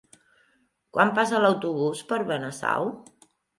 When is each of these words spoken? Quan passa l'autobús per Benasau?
Quan 0.97 1.11
passa 1.19 1.43
l'autobús 1.45 2.03
per 2.09 2.21
Benasau? 2.33 2.93